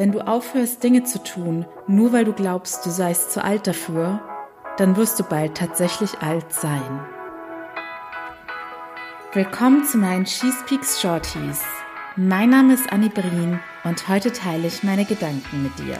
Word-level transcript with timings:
Wenn 0.00 0.12
du 0.12 0.26
aufhörst, 0.26 0.82
Dinge 0.82 1.04
zu 1.04 1.22
tun, 1.22 1.66
nur 1.86 2.14
weil 2.14 2.24
du 2.24 2.32
glaubst, 2.32 2.86
du 2.86 2.90
seist 2.90 3.32
zu 3.32 3.44
alt 3.44 3.66
dafür, 3.66 4.22
dann 4.78 4.96
wirst 4.96 5.20
du 5.20 5.24
bald 5.24 5.58
tatsächlich 5.58 6.20
alt 6.20 6.50
sein. 6.54 7.00
Willkommen 9.34 9.84
zu 9.84 9.98
meinen 9.98 10.24
Cheese 10.24 10.64
Peaks 10.66 11.02
Shorties. 11.02 11.60
Mein 12.16 12.48
Name 12.48 12.72
ist 12.72 12.90
Annie 12.90 13.10
Brien 13.10 13.60
und 13.84 14.08
heute 14.08 14.32
teile 14.32 14.68
ich 14.68 14.82
meine 14.82 15.04
Gedanken 15.04 15.64
mit 15.64 15.78
dir. 15.78 15.98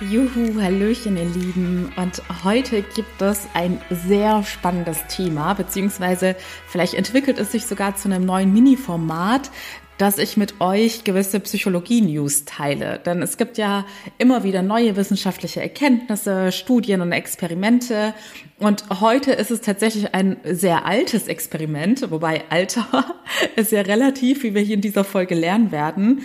Juhu, 0.00 0.60
Hallöchen, 0.60 1.16
ihr 1.16 1.24
Lieben. 1.24 1.92
Und 1.96 2.22
heute 2.44 2.82
gibt 2.82 3.22
es 3.22 3.46
ein 3.54 3.80
sehr 3.90 4.42
spannendes 4.42 5.06
Thema, 5.08 5.54
beziehungsweise 5.54 6.36
vielleicht 6.66 6.92
entwickelt 6.92 7.38
es 7.38 7.52
sich 7.52 7.66
sogar 7.66 7.96
zu 7.96 8.08
einem 8.08 8.26
neuen 8.26 8.52
Mini-Format, 8.52 9.50
dass 10.00 10.16
ich 10.16 10.38
mit 10.38 10.62
euch 10.62 11.04
gewisse 11.04 11.40
Psychologie-News 11.40 12.46
teile. 12.46 12.98
Denn 13.04 13.20
es 13.20 13.36
gibt 13.36 13.58
ja 13.58 13.84
immer 14.16 14.44
wieder 14.44 14.62
neue 14.62 14.96
wissenschaftliche 14.96 15.60
Erkenntnisse, 15.60 16.52
Studien 16.52 17.02
und 17.02 17.12
Experimente. 17.12 18.14
Und 18.58 18.84
heute 19.00 19.32
ist 19.32 19.50
es 19.50 19.60
tatsächlich 19.60 20.14
ein 20.14 20.38
sehr 20.44 20.86
altes 20.86 21.28
Experiment, 21.28 22.10
wobei 22.10 22.44
Alter 22.48 23.14
ist 23.56 23.72
ja 23.72 23.82
relativ, 23.82 24.42
wie 24.42 24.54
wir 24.54 24.62
hier 24.62 24.76
in 24.76 24.80
dieser 24.80 25.04
Folge 25.04 25.34
lernen 25.34 25.70
werden. 25.70 26.22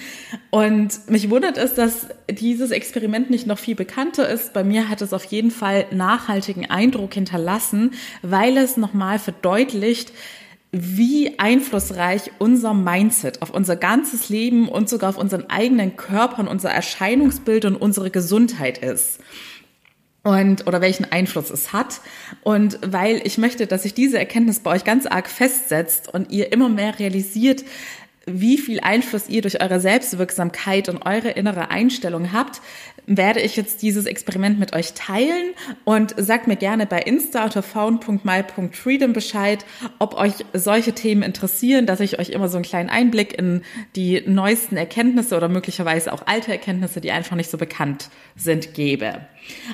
Und 0.51 1.09
mich 1.09 1.29
wundert 1.29 1.57
es, 1.57 1.73
dass 1.73 2.07
dieses 2.29 2.71
Experiment 2.71 3.29
nicht 3.29 3.45
noch 3.45 3.59
viel 3.59 3.75
bekannter 3.75 4.29
ist. 4.29 4.53
Bei 4.53 4.63
mir 4.63 4.87
hat 4.87 5.01
es 5.01 5.11
auf 5.11 5.25
jeden 5.25 5.51
Fall 5.51 5.85
nachhaltigen 5.91 6.69
Eindruck 6.69 7.13
hinterlassen, 7.13 7.91
weil 8.21 8.55
es 8.55 8.77
nochmal 8.77 9.19
verdeutlicht, 9.19 10.13
wie 10.77 11.39
einflussreich 11.39 12.31
unser 12.37 12.73
Mindset 12.73 13.41
auf 13.41 13.49
unser 13.49 13.77
ganzes 13.77 14.27
Leben 14.27 14.67
und 14.67 14.89
sogar 14.89 15.09
auf 15.09 15.17
unseren 15.17 15.49
eigenen 15.49 15.95
Körper 15.95 16.39
und 16.39 16.49
unser 16.49 16.69
Erscheinungsbild 16.69 17.63
und 17.63 17.77
unsere 17.77 18.11
Gesundheit 18.11 18.79
ist. 18.79 19.19
Und, 20.23 20.67
oder 20.67 20.81
welchen 20.81 21.05
Einfluss 21.11 21.51
es 21.51 21.71
hat. 21.71 22.01
Und 22.41 22.79
weil 22.85 23.21
ich 23.23 23.37
möchte, 23.37 23.67
dass 23.67 23.83
sich 23.83 23.93
diese 23.93 24.17
Erkenntnis 24.17 24.59
bei 24.59 24.71
euch 24.71 24.83
ganz 24.83 25.05
arg 25.05 25.29
festsetzt 25.29 26.13
und 26.13 26.31
ihr 26.31 26.51
immer 26.51 26.67
mehr 26.67 26.97
realisiert, 26.99 27.63
wie 28.25 28.57
viel 28.57 28.79
Einfluss 28.79 29.29
ihr 29.29 29.41
durch 29.41 29.61
eure 29.61 29.79
Selbstwirksamkeit 29.79 30.89
und 30.89 31.05
eure 31.05 31.29
innere 31.29 31.69
Einstellung 31.69 32.33
habt, 32.33 32.61
werde 33.07 33.39
ich 33.39 33.55
jetzt 33.55 33.81
dieses 33.81 34.05
Experiment 34.05 34.59
mit 34.59 34.75
euch 34.75 34.93
teilen 34.93 35.53
und 35.83 36.15
sagt 36.17 36.47
mir 36.47 36.55
gerne 36.55 36.85
bei 36.87 36.99
Insta 36.99 37.43
unter 37.43 37.61
found.my.freedom 37.61 39.13
Bescheid, 39.13 39.65
ob 39.99 40.15
euch 40.15 40.33
solche 40.53 40.93
Themen 40.93 41.21
interessieren, 41.21 41.85
dass 41.85 41.99
ich 41.99 42.19
euch 42.19 42.29
immer 42.29 42.49
so 42.49 42.57
einen 42.57 42.65
kleinen 42.65 42.89
Einblick 42.89 43.37
in 43.37 43.61
die 43.95 44.23
neuesten 44.25 44.75
Erkenntnisse 44.75 45.37
oder 45.37 45.49
möglicherweise 45.49 46.11
auch 46.11 46.25
alte 46.25 46.51
Erkenntnisse, 46.51 47.01
die 47.01 47.11
einfach 47.11 47.35
nicht 47.35 47.51
so 47.51 47.57
bekannt 47.57 48.09
sind, 48.35 48.73
gebe. 48.73 49.21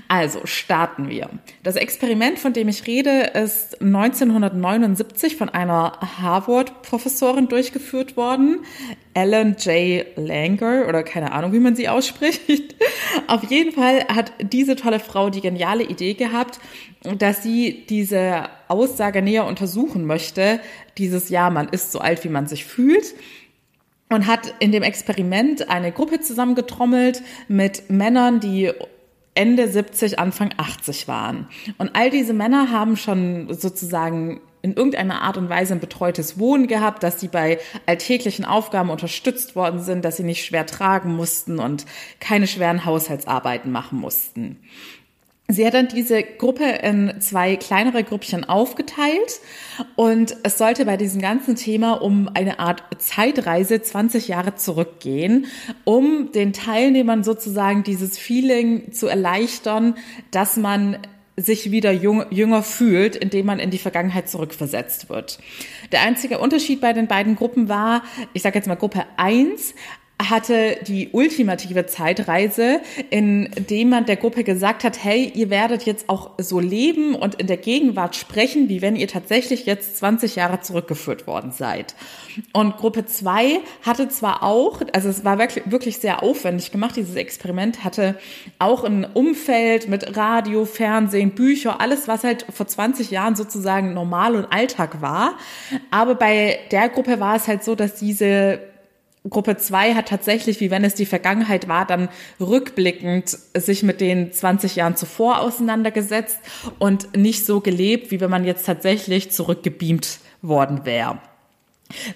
Also 0.08 0.46
starten 0.46 1.10
wir. 1.10 1.30
Das 1.64 1.76
Experiment, 1.76 2.40
von 2.40 2.54
dem 2.54 2.68
ich 2.68 2.88
rede, 2.88 3.32
ist 3.34 3.82
1979 3.82 5.36
von 5.36 5.50
einer 5.50 6.00
Harvard-Professorin 6.22 7.48
durchgeführt 7.48 8.18
worden, 8.18 8.60
Ellen 9.14 9.56
J. 9.60 10.06
Langer 10.16 10.88
oder 10.88 11.04
keine 11.04 11.32
Ahnung, 11.34 11.54
wie 11.54 11.60
man 11.60 11.76
sie 11.76 11.90
ausspricht. 11.90 12.76
Auf 13.28 13.44
jeden 13.50 13.72
Fall 13.72 14.06
hat 14.08 14.32
diese 14.42 14.76
tolle 14.76 15.00
Frau 15.00 15.30
die 15.30 15.42
geniale 15.42 15.84
Idee 15.84 16.14
gehabt, 16.14 16.60
dass 17.18 17.44
sie 17.44 17.86
diese 17.90 18.50
Aussage 18.68 19.22
näher 19.22 19.46
untersuchen 19.46 20.06
möchte. 20.06 20.60
Dieses 20.98 21.30
Ja, 21.30 21.50
man 21.50 21.70
ist 21.70 21.92
so 21.92 22.00
alt, 22.00 22.24
wie 22.24 22.30
man 22.30 22.48
sich 22.48 22.66
fühlt 22.66 23.14
und 24.12 24.28
hat 24.28 24.54
in 24.60 24.72
dem 24.72 24.84
Experiment 24.84 25.70
eine 25.70 25.92
Gruppe 25.92 26.20
zusammengetrommelt 26.20 27.24
mit 27.48 27.90
Männern, 27.90 28.40
die 28.40 28.72
Ende 29.34 29.70
70, 29.70 30.20
Anfang 30.20 30.54
80 30.58 31.08
waren. 31.08 31.48
Und 31.78 31.96
all 31.96 32.10
diese 32.10 32.34
Männer 32.34 32.72
haben 32.72 32.98
schon 32.98 33.54
sozusagen 33.54 34.42
in 34.62 34.74
irgendeiner 34.74 35.22
Art 35.22 35.38
und 35.38 35.50
Weise 35.50 35.74
ein 35.74 35.80
betreutes 35.80 36.38
Wohnen 36.38 36.68
gehabt, 36.68 37.02
dass 37.04 37.20
sie 37.20 37.28
bei 37.28 37.60
alltäglichen 37.86 38.46
Aufgaben 38.46 38.90
unterstützt 38.90 39.56
worden 39.56 39.80
sind, 39.80 40.06
dass 40.06 40.18
sie 40.18 40.24
nicht 40.24 40.46
schwer 40.46 40.66
tragen 40.66 41.16
mussten 41.16 41.60
und 41.60 41.86
keine 42.20 42.46
schweren 42.46 42.86
Haushaltsarbeiten 42.86 43.72
machen 43.72 44.00
mussten. 44.00 44.60
Sie 45.48 45.66
hat 45.66 45.74
dann 45.74 45.90
diese 45.90 46.24
Gruppe 46.24 46.64
in 46.64 47.20
zwei 47.20 47.58
kleinere 47.58 48.06
Gruppchen 48.06 48.46
aufgeteilt 48.46 49.42
und 49.98 50.38
es 50.44 50.58
sollte 50.58 50.86
bei 50.86 50.96
diesem 50.96 51.22
ganzen 51.22 51.58
Thema 51.58 52.02
um 52.02 52.30
eine 52.34 52.60
Art 52.60 52.84
Zeitreise 53.00 53.82
20 53.82 54.30
Jahre 54.30 54.56
zurückgehen, 54.56 55.48
um 55.84 56.32
den 56.32 56.54
Teilnehmern 56.54 57.26
sozusagen 57.26 57.84
dieses 57.84 58.18
Feeling 58.18 58.94
zu 58.94 59.08
erleichtern, 59.08 59.96
dass 60.32 60.56
man 60.56 60.98
sich 61.38 61.72
wieder 61.72 61.92
jung, 61.92 62.24
jünger 62.30 62.64
fühlt, 62.64 63.16
indem 63.16 63.48
man 63.48 63.60
in 63.60 63.72
die 63.72 63.78
Vergangenheit 63.78 64.30
zurückversetzt 64.30 65.10
wird. 65.10 65.40
Der 65.92 66.02
einzige 66.02 66.40
Unterschied 66.40 66.82
bei 66.82 66.94
den 66.94 67.08
beiden 67.08 67.36
Gruppen 67.36 67.70
war, 67.70 68.04
ich 68.34 68.42
sage 68.42 68.58
jetzt 68.58 68.68
mal 68.68 68.76
Gruppe 68.76 69.06
1 69.18 69.74
hatte 70.30 70.78
die 70.88 71.10
ultimative 71.12 71.86
Zeitreise, 71.86 72.82
in 73.10 73.50
dem 73.70 73.90
man 73.90 74.06
der 74.06 74.18
Gruppe 74.18 74.44
gesagt 74.44 74.84
hat, 74.84 75.04
hey, 75.04 75.32
ihr 75.34 75.50
werdet 75.50 75.84
jetzt 75.84 76.10
auch 76.10 76.32
so 76.38 76.60
leben 76.60 77.16
und 77.16 77.36
in 77.36 77.48
der 77.48 77.58
Gegenwart 77.58 78.16
sprechen, 78.16 78.70
wie 78.70 78.82
wenn 78.82 78.96
ihr 78.96 79.08
tatsächlich 79.08 79.66
jetzt 79.66 79.98
20 79.98 80.36
Jahre 80.36 80.62
zurückgeführt 80.62 81.28
worden 81.28 81.52
seid. 81.52 81.96
Und 82.54 82.78
Gruppe 82.78 83.06
2 83.06 83.60
hatte 83.82 84.10
zwar 84.10 84.44
auch, 84.44 84.82
also 84.94 85.10
es 85.10 85.26
war 85.26 85.38
wirklich, 85.38 85.70
wirklich 85.70 85.98
sehr 85.98 86.24
aufwendig 86.24 86.72
gemacht, 86.72 86.96
dieses 86.96 87.16
Experiment 87.16 87.84
hatte 87.84 88.16
auch 88.60 88.84
ein 88.84 89.06
Umfeld 89.06 89.88
mit 89.88 90.18
Radio, 90.18 90.66
Fernsehen, 90.66 91.32
Bücher, 91.32 91.82
alles, 91.82 92.08
was 92.08 92.24
halt 92.24 92.46
vor 92.52 92.68
20 92.68 93.12
Jahren 93.12 93.36
sozusagen 93.36 93.94
normal 93.94 94.36
und 94.36 94.46
Alltag 94.52 95.02
war. 95.02 95.38
Aber 95.90 96.16
bei 96.16 96.60
der 96.72 96.90
Gruppe 96.90 97.20
war 97.20 97.36
es 97.36 97.48
halt 97.48 97.64
so, 97.64 97.76
dass 97.76 97.96
diese 97.96 98.71
Gruppe 99.30 99.56
2 99.56 99.94
hat 99.94 100.08
tatsächlich, 100.08 100.60
wie 100.62 100.72
wenn 100.72 100.84
es 100.84 100.96
die 100.96 101.06
Vergangenheit 101.06 101.68
war, 101.68 101.86
dann 101.86 102.10
rückblickend 102.40 103.30
sich 103.54 103.84
mit 103.84 104.02
den 104.02 104.34
20 104.34 104.76
Jahren 104.76 104.96
zuvor 104.96 105.42
auseinandergesetzt 105.42 106.40
und 106.80 107.16
nicht 107.16 107.46
so 107.46 107.62
gelebt, 107.62 108.10
wie 108.10 108.20
wenn 108.20 108.32
man 108.32 108.46
jetzt 108.46 108.66
tatsächlich 108.66 109.32
zurückgebeamt 109.32 110.20
worden 110.42 110.86
wäre. 110.86 111.20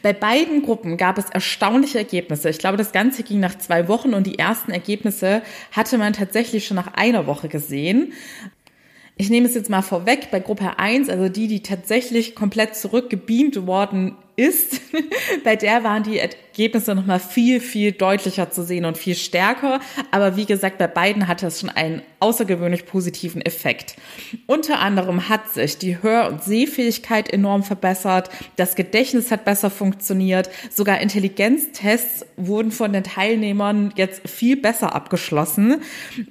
Bei 0.01 0.13
beiden 0.13 0.63
Gruppen 0.63 0.97
gab 0.97 1.17
es 1.17 1.29
erstaunliche 1.29 1.99
Ergebnisse. 1.99 2.49
Ich 2.49 2.57
glaube, 2.57 2.77
das 2.77 2.91
Ganze 2.91 3.23
ging 3.23 3.39
nach 3.39 3.57
zwei 3.57 3.87
Wochen 3.87 4.13
und 4.13 4.25
die 4.25 4.39
ersten 4.39 4.71
Ergebnisse 4.71 5.43
hatte 5.71 5.97
man 5.97 6.13
tatsächlich 6.13 6.65
schon 6.65 6.75
nach 6.75 6.93
einer 6.93 7.27
Woche 7.27 7.49
gesehen. 7.49 8.13
Ich 9.17 9.29
nehme 9.29 9.47
es 9.47 9.55
jetzt 9.55 9.69
mal 9.69 9.81
vorweg 9.81 10.29
bei 10.31 10.39
Gruppe 10.39 10.79
1, 10.79 11.09
also 11.09 11.29
die, 11.29 11.47
die 11.47 11.61
tatsächlich 11.61 12.35
komplett 12.35 12.75
zurückgebeamt 12.75 13.67
worden 13.67 14.15
ist, 14.35 14.81
bei 15.43 15.55
der 15.55 15.83
waren 15.83 16.03
die 16.03 16.19
Ergebnisse 16.55 16.95
nochmal 16.95 17.19
viel, 17.19 17.59
viel 17.59 17.91
deutlicher 17.91 18.49
zu 18.49 18.63
sehen 18.63 18.85
und 18.85 18.97
viel 18.97 19.15
stärker. 19.15 19.81
Aber 20.11 20.37
wie 20.37 20.45
gesagt, 20.45 20.77
bei 20.77 20.87
beiden 20.87 21.27
hatte 21.27 21.47
es 21.47 21.59
schon 21.59 21.69
einen 21.69 22.01
außergewöhnlich 22.21 22.85
positiven 22.85 23.41
Effekt. 23.41 23.97
Unter 24.47 24.79
anderem 24.79 25.27
hat 25.27 25.49
sich 25.49 25.77
die 25.77 26.01
Hör- 26.01 26.29
und 26.29 26.43
Sehfähigkeit 26.43 27.29
enorm 27.29 27.63
verbessert, 27.63 28.29
das 28.55 28.75
Gedächtnis 28.75 29.31
hat 29.31 29.43
besser 29.43 29.69
funktioniert, 29.69 30.49
sogar 30.71 31.01
Intelligenztests 31.01 32.25
wurden 32.37 32.71
von 32.71 32.93
den 32.93 33.03
Teilnehmern 33.03 33.93
jetzt 33.97 34.27
viel 34.27 34.55
besser 34.55 34.95
abgeschlossen. 34.95 35.81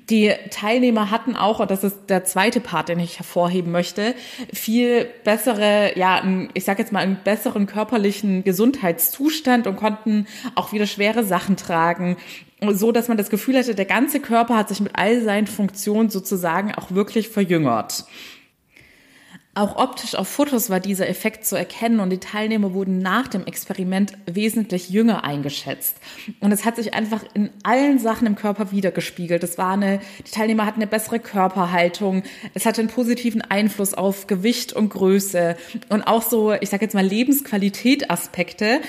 Die 0.09 0.33
Teilnehmer 0.51 1.11
hatten 1.11 1.37
auch, 1.37 1.61
und 1.61 1.71
das 1.71 1.85
ist 1.85 2.07
der 2.09 2.25
zweite 2.25 2.61
Part, 2.61 2.89
den 2.89 2.99
ich 2.99 3.19
hervorheben 3.19 3.71
möchte, 3.71 4.15
viel 4.53 5.07
bessere, 5.23 5.99
ja, 5.99 6.25
ich 6.55 6.65
sage 6.65 6.81
jetzt 6.81 6.93
mal, 6.93 7.01
einen 7.01 7.19
besseren 7.23 7.67
körperlichen 7.67 8.43
Gesundheitszustand 8.43 9.67
und 9.67 9.77
konnten 9.77 10.14
konnten 10.15 10.27
auch 10.55 10.73
wieder 10.73 10.87
schwere 10.87 11.25
Sachen 11.25 11.57
tragen, 11.57 12.17
so 12.71 12.93
dass 12.93 13.09
man 13.09 13.17
das 13.17 13.31
Gefühl 13.31 13.57
hatte, 13.57 13.75
der 13.75 13.85
ganze 13.85 14.21
Körper 14.21 14.57
hat 14.57 14.69
sich 14.69 14.81
mit 14.81 14.93
all 14.95 15.23
seinen 15.23 15.47
Funktionen 15.47 16.11
sozusagen 16.11 16.75
auch 16.75 16.91
wirklich 16.91 17.29
verjüngert. 17.29 18.05
Auch 19.57 19.77
optisch 19.77 20.17
auf 20.17 20.27
Fotos 20.27 20.69
war 20.69 20.81
dieser 20.81 21.09
Effekt 21.09 21.47
zu 21.47 21.55
erkennen 21.55 22.01
und 22.01 22.11
die 22.11 22.19
Teilnehmer 22.19 22.75
wurden 22.75 22.99
nach 22.99 23.29
dem 23.29 23.47
Experiment 23.47 24.15
wesentlich 24.27 24.91
jünger 24.91 25.23
eingeschätzt. 25.23 25.99
Und 26.41 26.51
es 26.51 26.65
hat 26.65 26.75
sich 26.75 26.93
einfach 26.93 27.23
in 27.35 27.51
allen 27.63 28.01
Sachen 28.01 28.27
im 28.27 28.35
Körper 28.35 28.73
wiedergespiegelt. 28.73 29.45
Es 29.45 29.57
war 29.57 29.75
eine, 29.75 30.01
die 30.27 30.33
Teilnehmer 30.33 30.67
hatten 30.67 30.81
eine 30.81 30.89
bessere 30.89 31.21
Körperhaltung. 31.21 32.25
Es 32.55 32.67
hatte 32.67 32.81
einen 32.81 32.91
positiven 32.91 33.43
Einfluss 33.43 33.95
auf 33.95 34.27
Gewicht 34.27 34.73
und 34.73 34.89
Größe 34.89 35.57
und 35.89 36.03
auch 36.03 36.23
so, 36.23 36.53
ich 36.53 36.71
sage 36.71 36.87
jetzt 36.87 36.95
mal 36.95 37.07
Lebensqualität 37.07 38.11
Aspekte, 38.11 38.81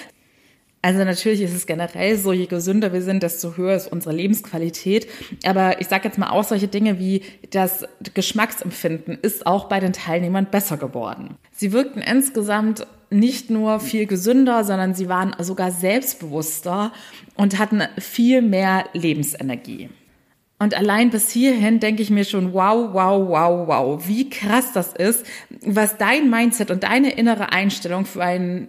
also 0.85 1.03
natürlich 1.03 1.41
ist 1.41 1.55
es 1.55 1.65
generell 1.65 2.15
so, 2.15 2.31
je 2.31 2.45
gesünder 2.45 2.93
wir 2.93 3.01
sind, 3.01 3.23
desto 3.23 3.57
höher 3.57 3.75
ist 3.75 3.91
unsere 3.91 4.13
Lebensqualität. 4.13 5.07
Aber 5.43 5.81
ich 5.81 5.87
sage 5.87 6.07
jetzt 6.07 6.19
mal 6.19 6.29
auch 6.29 6.43
solche 6.43 6.67
Dinge 6.67 6.99
wie 6.99 7.23
das 7.49 7.85
Geschmacksempfinden 8.13 9.17
ist 9.19 9.47
auch 9.47 9.67
bei 9.67 9.79
den 9.79 9.93
Teilnehmern 9.93 10.45
besser 10.45 10.77
geworden. 10.77 11.37
Sie 11.51 11.71
wirkten 11.71 12.01
insgesamt 12.01 12.85
nicht 13.09 13.49
nur 13.49 13.79
viel 13.79 14.05
gesünder, 14.05 14.63
sondern 14.63 14.93
sie 14.93 15.09
waren 15.09 15.35
sogar 15.39 15.71
selbstbewusster 15.71 16.93
und 17.33 17.57
hatten 17.57 17.81
viel 17.97 18.43
mehr 18.43 18.85
Lebensenergie. 18.93 19.89
Und 20.59 20.75
allein 20.77 21.09
bis 21.09 21.31
hierhin 21.31 21.79
denke 21.79 22.03
ich 22.03 22.11
mir 22.11 22.25
schon, 22.25 22.53
wow, 22.53 22.93
wow, 22.93 23.27
wow, 23.27 23.67
wow, 23.67 24.07
wie 24.07 24.29
krass 24.29 24.71
das 24.71 24.93
ist, 24.93 25.25
was 25.65 25.97
dein 25.97 26.29
Mindset 26.29 26.69
und 26.69 26.83
deine 26.83 27.13
innere 27.13 27.51
Einstellung 27.51 28.05
für 28.05 28.21
einen 28.21 28.67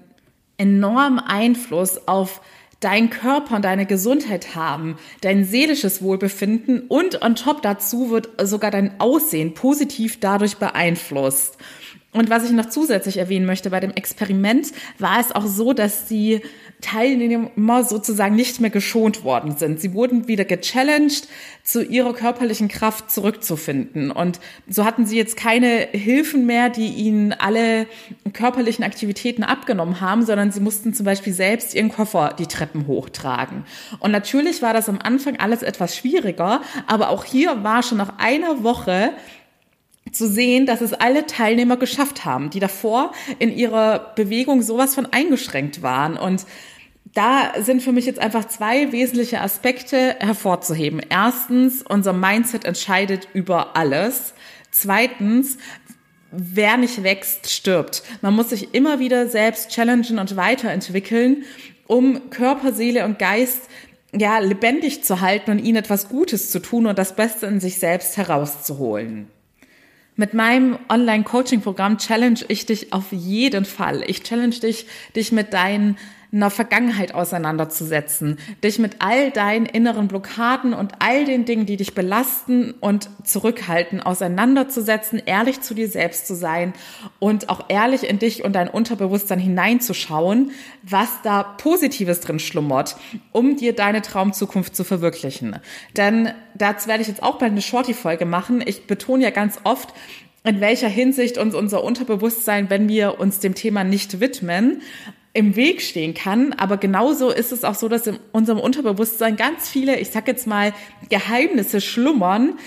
enormen 0.58 1.18
Einfluss 1.18 2.06
auf 2.06 2.40
deinen 2.80 3.10
Körper 3.10 3.56
und 3.56 3.64
deine 3.64 3.86
Gesundheit 3.86 4.54
haben, 4.54 4.96
dein 5.22 5.44
seelisches 5.44 6.02
Wohlbefinden 6.02 6.82
und 6.88 7.22
on 7.22 7.34
top 7.34 7.62
dazu 7.62 8.10
wird 8.10 8.28
sogar 8.42 8.70
dein 8.70 9.00
Aussehen 9.00 9.54
positiv 9.54 10.20
dadurch 10.20 10.58
beeinflusst. 10.58 11.56
Und 12.12 12.30
was 12.30 12.44
ich 12.44 12.52
noch 12.52 12.68
zusätzlich 12.70 13.18
erwähnen 13.18 13.44
möchte 13.44 13.70
bei 13.70 13.80
dem 13.80 13.90
Experiment, 13.90 14.72
war 14.98 15.20
es 15.20 15.32
auch 15.32 15.46
so, 15.46 15.72
dass 15.74 16.06
die 16.06 16.40
Teilnehmer 16.80 17.84
sozusagen 17.84 18.36
nicht 18.36 18.60
mehr 18.60 18.70
geschont 18.70 19.24
worden 19.24 19.56
sind. 19.56 19.80
Sie 19.80 19.94
wurden 19.94 20.28
wieder 20.28 20.44
gechallenged, 20.44 21.28
zu 21.62 21.82
ihrer 21.82 22.12
körperlichen 22.12 22.68
Kraft 22.68 23.10
zurückzufinden. 23.10 24.10
Und 24.10 24.38
so 24.68 24.84
hatten 24.84 25.04
sie 25.04 25.16
jetzt 25.16 25.36
keine 25.36 25.88
Hilfen 25.90 26.46
mehr, 26.46 26.70
die 26.70 26.86
ihnen 26.86 27.32
alle 27.32 27.86
körperlichen 28.32 28.84
Aktivitäten 28.84 29.42
abgenommen 29.42 30.00
haben, 30.00 30.24
sondern 30.24 30.52
sie 30.52 30.60
mussten 30.60 30.94
zum 30.94 31.04
Beispiel 31.04 31.32
selbst 31.32 31.74
ihren 31.74 31.88
Koffer 31.88 32.36
die 32.38 32.46
Treppen 32.46 32.86
hochtragen. 32.86 33.64
Und 33.98 34.12
natürlich 34.12 34.62
war 34.62 34.74
das 34.74 34.88
am 34.88 35.00
Anfang 35.02 35.36
alles 35.36 35.62
etwas 35.62 35.96
schwieriger, 35.96 36.60
aber 36.86 37.08
auch 37.08 37.24
hier 37.24 37.64
war 37.64 37.82
schon 37.82 37.98
nach 37.98 38.18
einer 38.18 38.62
Woche 38.62 39.12
zu 40.16 40.28
sehen, 40.28 40.66
dass 40.66 40.80
es 40.80 40.92
alle 40.92 41.26
Teilnehmer 41.26 41.76
geschafft 41.76 42.24
haben, 42.24 42.50
die 42.50 42.60
davor 42.60 43.12
in 43.38 43.56
ihrer 43.56 44.12
Bewegung 44.14 44.62
sowas 44.62 44.94
von 44.94 45.06
eingeschränkt 45.06 45.82
waren. 45.82 46.16
Und 46.16 46.46
da 47.14 47.54
sind 47.58 47.82
für 47.82 47.92
mich 47.92 48.06
jetzt 48.06 48.18
einfach 48.18 48.46
zwei 48.46 48.92
wesentliche 48.92 49.40
Aspekte 49.40 50.16
hervorzuheben. 50.18 51.00
Erstens, 51.08 51.82
unser 51.82 52.12
Mindset 52.12 52.64
entscheidet 52.64 53.28
über 53.32 53.76
alles. 53.76 54.34
Zweitens, 54.70 55.56
wer 56.30 56.76
nicht 56.76 57.02
wächst, 57.02 57.50
stirbt. 57.50 58.02
Man 58.20 58.34
muss 58.34 58.50
sich 58.50 58.74
immer 58.74 58.98
wieder 58.98 59.28
selbst 59.28 59.70
challengen 59.70 60.18
und 60.18 60.36
weiterentwickeln, 60.36 61.44
um 61.86 62.30
Körper, 62.30 62.72
Seele 62.72 63.04
und 63.04 63.18
Geist 63.18 63.62
ja, 64.12 64.38
lebendig 64.38 65.04
zu 65.04 65.20
halten 65.20 65.50
und 65.50 65.58
ihnen 65.58 65.76
etwas 65.76 66.08
Gutes 66.08 66.50
zu 66.50 66.60
tun 66.60 66.86
und 66.86 66.98
das 66.98 67.16
Beste 67.16 67.46
in 67.46 67.60
sich 67.60 67.78
selbst 67.78 68.16
herauszuholen. 68.16 69.28
Mit 70.16 70.32
meinem 70.32 70.78
Online-Coaching-Programm 70.88 71.98
challenge 71.98 72.40
ich 72.48 72.64
dich 72.64 72.92
auf 72.94 73.12
jeden 73.12 73.66
Fall. 73.66 74.02
Ich 74.06 74.22
challenge 74.22 74.56
dich, 74.60 74.86
dich 75.14 75.30
mit 75.30 75.52
deinen 75.52 75.98
einer 76.36 76.50
Vergangenheit 76.50 77.14
auseinanderzusetzen, 77.14 78.38
dich 78.62 78.78
mit 78.78 78.96
all 78.98 79.30
deinen 79.30 79.66
inneren 79.66 80.06
Blockaden 80.06 80.74
und 80.74 80.92
all 80.98 81.24
den 81.24 81.44
Dingen, 81.44 81.66
die 81.66 81.76
dich 81.76 81.94
belasten 81.94 82.72
und 82.72 83.08
zurückhalten, 83.24 84.00
auseinanderzusetzen, 84.00 85.20
ehrlich 85.24 85.62
zu 85.62 85.74
dir 85.74 85.88
selbst 85.88 86.26
zu 86.26 86.34
sein 86.34 86.74
und 87.18 87.48
auch 87.48 87.64
ehrlich 87.68 88.08
in 88.08 88.18
dich 88.18 88.44
und 88.44 88.52
dein 88.52 88.68
Unterbewusstsein 88.68 89.38
hineinzuschauen, 89.38 90.50
was 90.82 91.08
da 91.22 91.42
Positives 91.42 92.20
drin 92.20 92.38
schlummert, 92.38 92.96
um 93.32 93.56
dir 93.56 93.74
deine 93.74 94.02
Traumzukunft 94.02 94.76
zu 94.76 94.84
verwirklichen. 94.84 95.58
Denn 95.96 96.30
dazu 96.54 96.88
werde 96.88 97.02
ich 97.02 97.08
jetzt 97.08 97.22
auch 97.22 97.38
bald 97.38 97.52
eine 97.52 97.62
Shorty-Folge 97.62 98.26
machen. 98.26 98.62
Ich 98.64 98.86
betone 98.86 99.24
ja 99.24 99.30
ganz 99.30 99.58
oft, 99.64 99.94
in 100.44 100.60
welcher 100.60 100.88
Hinsicht 100.88 101.38
uns 101.38 101.54
unser 101.54 101.82
Unterbewusstsein, 101.82 102.70
wenn 102.70 102.88
wir 102.88 103.18
uns 103.18 103.40
dem 103.40 103.54
Thema 103.54 103.82
nicht 103.82 104.20
widmen, 104.20 104.82
im 105.36 105.54
Weg 105.54 105.82
stehen 105.82 106.14
kann. 106.14 106.54
Aber 106.54 106.78
genauso 106.78 107.30
ist 107.30 107.52
es 107.52 107.62
auch 107.62 107.74
so, 107.74 107.88
dass 107.88 108.06
in 108.06 108.18
unserem 108.32 108.58
Unterbewusstsein 108.58 109.36
ganz 109.36 109.68
viele, 109.68 110.00
ich 110.00 110.10
sag 110.10 110.26
jetzt 110.28 110.46
mal, 110.46 110.72
Geheimnisse 111.10 111.82
schlummern, 111.82 112.58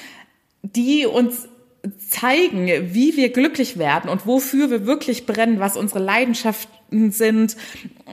die 0.62 1.08
uns 1.08 1.50
zeigen, 1.98 2.68
wie 2.94 3.18
wir 3.18 3.30
glücklich 3.30 3.78
werden 3.80 4.10
und 4.10 4.28
wofür 4.28 4.70
wir 4.70 4.86
wirklich 4.86 5.26
brennen, 5.26 5.60
was 5.60 5.78
unsere 5.78 6.00
Leidenschaften 6.00 7.12
sind, 7.12 7.58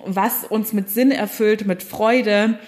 was 0.07 0.45
uns 0.45 0.73
mit 0.73 0.89
Sinn 0.89 1.11
erfüllt, 1.11 1.67
mit 1.67 1.83
Freude. 1.83 2.59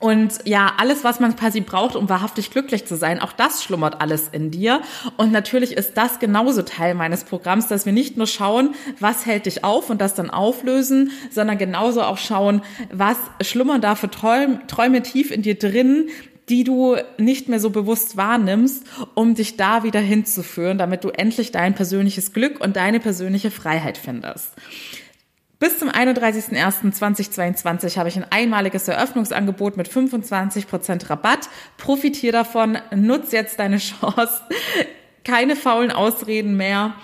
Und 0.00 0.38
ja, 0.46 0.72
alles, 0.78 1.04
was 1.04 1.20
man 1.20 1.36
quasi 1.36 1.60
braucht, 1.60 1.94
um 1.94 2.08
wahrhaftig 2.08 2.50
glücklich 2.50 2.86
zu 2.86 2.96
sein, 2.96 3.20
auch 3.20 3.32
das 3.32 3.62
schlummert 3.62 4.00
alles 4.00 4.28
in 4.32 4.50
dir. 4.50 4.80
Und 5.18 5.30
natürlich 5.30 5.72
ist 5.72 5.94
das 5.98 6.18
genauso 6.18 6.62
Teil 6.62 6.94
meines 6.94 7.24
Programms, 7.24 7.68
dass 7.68 7.84
wir 7.84 7.92
nicht 7.92 8.16
nur 8.16 8.26
schauen, 8.26 8.74
was 8.98 9.26
hält 9.26 9.44
dich 9.44 9.62
auf 9.62 9.90
und 9.90 10.00
das 10.00 10.14
dann 10.14 10.30
auflösen, 10.30 11.12
sondern 11.30 11.58
genauso 11.58 12.02
auch 12.02 12.16
schauen, 12.16 12.62
was 12.90 13.18
schlummern 13.42 13.82
da 13.82 13.94
für 13.94 14.10
Träume, 14.10 15.02
tief 15.02 15.30
in 15.30 15.42
dir 15.42 15.58
drin, 15.58 16.08
die 16.48 16.64
du 16.64 16.96
nicht 17.18 17.50
mehr 17.50 17.60
so 17.60 17.68
bewusst 17.68 18.16
wahrnimmst, 18.16 18.84
um 19.14 19.34
dich 19.34 19.58
da 19.58 19.84
wieder 19.84 20.00
hinzuführen, 20.00 20.78
damit 20.78 21.04
du 21.04 21.10
endlich 21.10 21.52
dein 21.52 21.74
persönliches 21.74 22.32
Glück 22.32 22.58
und 22.58 22.76
deine 22.76 23.00
persönliche 23.00 23.50
Freiheit 23.50 23.98
findest. 23.98 24.54
Bis 25.60 25.78
zum 25.78 25.88
31.01.2022 25.90 27.98
habe 27.98 28.08
ich 28.08 28.16
ein 28.16 28.24
einmaliges 28.30 28.88
Eröffnungsangebot 28.88 29.76
mit 29.76 29.90
25% 29.90 31.10
Rabatt. 31.10 31.50
Profitier 31.76 32.32
davon, 32.32 32.78
nutz 32.96 33.32
jetzt 33.32 33.58
deine 33.58 33.76
Chance. 33.76 34.40
Keine 35.22 35.56
faulen 35.56 35.90
Ausreden 35.90 36.56
mehr. 36.56 36.94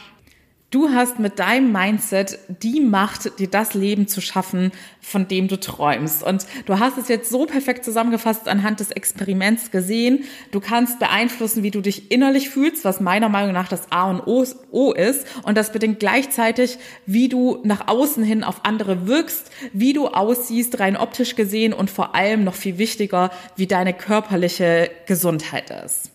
Du 0.76 0.90
hast 0.90 1.18
mit 1.18 1.38
deinem 1.38 1.72
Mindset 1.72 2.38
die 2.48 2.82
Macht, 2.82 3.38
dir 3.38 3.48
das 3.48 3.72
Leben 3.72 4.08
zu 4.08 4.20
schaffen, 4.20 4.72
von 5.00 5.26
dem 5.26 5.48
du 5.48 5.58
träumst. 5.58 6.22
Und 6.22 6.44
du 6.66 6.78
hast 6.78 6.98
es 6.98 7.08
jetzt 7.08 7.30
so 7.30 7.46
perfekt 7.46 7.82
zusammengefasst 7.82 8.46
anhand 8.46 8.80
des 8.80 8.90
Experiments 8.90 9.70
gesehen. 9.70 10.24
Du 10.50 10.60
kannst 10.60 10.98
beeinflussen, 10.98 11.62
wie 11.62 11.70
du 11.70 11.80
dich 11.80 12.10
innerlich 12.10 12.50
fühlst, 12.50 12.84
was 12.84 13.00
meiner 13.00 13.30
Meinung 13.30 13.54
nach 13.54 13.68
das 13.68 13.90
A 13.90 14.10
und 14.10 14.26
O 14.26 14.92
ist. 14.92 15.26
Und 15.44 15.56
das 15.56 15.72
bedingt 15.72 15.98
gleichzeitig, 15.98 16.76
wie 17.06 17.30
du 17.30 17.58
nach 17.64 17.88
außen 17.88 18.22
hin 18.22 18.44
auf 18.44 18.66
andere 18.66 19.06
wirkst, 19.06 19.50
wie 19.72 19.94
du 19.94 20.08
aussiehst, 20.08 20.78
rein 20.78 20.98
optisch 20.98 21.36
gesehen 21.36 21.72
und 21.72 21.90
vor 21.90 22.14
allem 22.14 22.44
noch 22.44 22.54
viel 22.54 22.76
wichtiger, 22.76 23.30
wie 23.56 23.66
deine 23.66 23.94
körperliche 23.94 24.90
Gesundheit 25.06 25.70
ist. 25.70 26.10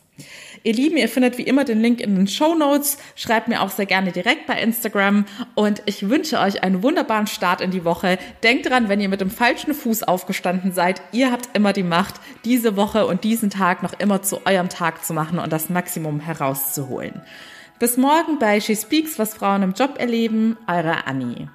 Ihr 0.63 0.74
Lieben, 0.74 0.98
ihr 0.98 1.10
findet 1.10 1.40
wie 1.40 1.44
immer 1.44 1.63
den 1.63 1.81
Link 1.81 2.02
in 2.02 2.16
den 2.16 2.28
Show 2.28 2.54
Notes. 2.54 3.00
Schreibt 3.16 3.48
mir 3.48 3.62
auch 3.62 3.72
sehr 3.72 3.88
gerne 3.88 4.12
direkt 4.12 4.46
bei 4.46 4.62
Instagram 4.62 5.25
und 5.56 5.81
ich 5.88 6.08
wünsche 6.08 6.40
euch 6.40 6.63
einen 6.63 6.84
wunderbaren 6.84 7.25
Start 7.25 7.62
in 7.62 7.72
die 7.72 7.84
Woche. 7.84 8.19
Denkt 8.44 8.69
dran, 8.69 8.88
wenn 8.88 9.02
ihr 9.02 9.10
mit 9.10 9.22
dem 9.22 9.31
falschen 9.31 9.74
Fuß 9.74 10.04
aufgestanden 10.04 10.72
seid, 10.72 11.02
ihr 11.13 11.31
habt 11.31 11.50
immer 11.56 11.74
die 11.74 11.81
Macht, 11.81 12.16
diese 12.46 12.75
Woche 12.75 13.08
und 13.08 13.24
diesen 13.24 13.50
Tag 13.50 13.81
noch 13.81 13.94
immer 14.00 14.22
zu 14.22 14.46
eurem 14.46 14.69
Tag 14.69 15.03
zu 15.03 15.13
machen 15.13 15.39
und 15.39 15.51
das 15.51 15.70
Maximum 15.70 16.20
herauszuholen. 16.20 17.22
Bis 17.80 17.98
morgen 17.98 18.38
bei 18.38 18.60
She 18.60 18.75
Speaks, 18.75 19.18
was 19.18 19.34
Frauen 19.34 19.63
im 19.63 19.74
Job 19.74 19.96
erleben. 19.98 20.58
Eure 20.68 21.08
Annie. 21.08 21.50